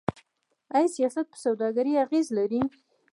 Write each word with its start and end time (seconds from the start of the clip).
آیا 0.75 0.87
سیاست 0.97 1.25
په 1.31 1.37
سوداګرۍ 1.45 1.93
اغیز 2.05 2.27
لري؟ 2.37 2.61